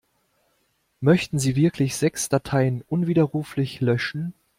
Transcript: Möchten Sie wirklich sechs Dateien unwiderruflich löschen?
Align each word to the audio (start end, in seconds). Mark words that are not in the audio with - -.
Möchten 0.99 1.37
Sie 1.37 1.55
wirklich 1.55 1.95
sechs 1.95 2.27
Dateien 2.27 2.81
unwiderruflich 2.87 3.81
löschen? 3.81 4.33